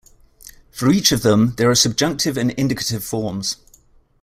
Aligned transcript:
For 0.71 0.89
each 0.89 1.11
of 1.11 1.21
them, 1.21 1.53
there 1.57 1.69
are 1.69 1.75
subjunctive 1.75 2.35
and 2.35 2.49
indicative 2.53 3.03
forms. 3.03 3.57